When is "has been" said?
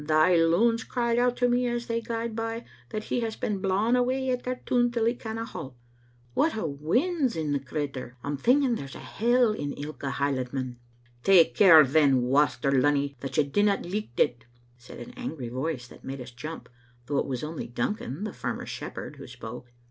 3.19-3.61